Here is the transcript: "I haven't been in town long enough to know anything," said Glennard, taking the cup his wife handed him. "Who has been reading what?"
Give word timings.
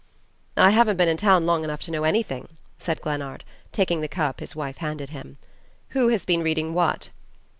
"I 0.57 0.71
haven't 0.71 0.97
been 0.97 1.07
in 1.09 1.17
town 1.17 1.45
long 1.45 1.63
enough 1.63 1.83
to 1.83 1.91
know 1.91 2.05
anything," 2.05 2.47
said 2.79 3.01
Glennard, 3.01 3.43
taking 3.71 4.01
the 4.01 4.07
cup 4.07 4.39
his 4.39 4.55
wife 4.55 4.77
handed 4.77 5.11
him. 5.11 5.37
"Who 5.89 6.07
has 6.07 6.25
been 6.25 6.41
reading 6.41 6.73
what?" 6.73 7.11